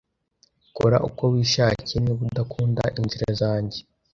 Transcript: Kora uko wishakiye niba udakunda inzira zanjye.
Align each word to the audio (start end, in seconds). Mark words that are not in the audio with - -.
Kora 0.77 0.97
uko 1.07 1.23
wishakiye 1.33 1.97
niba 2.01 2.21
udakunda 2.29 2.83
inzira 2.99 3.27
zanjye. 3.41 3.79